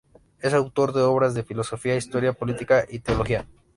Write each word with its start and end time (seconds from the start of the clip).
Es 0.39 0.55
autor 0.55 0.93
de 0.93 1.01
obras 1.03 1.35
de 1.35 1.43
filosofía, 1.43 1.95
historia, 1.95 2.33
política 2.33 2.87
y 2.89 3.01
teología. 3.01 3.45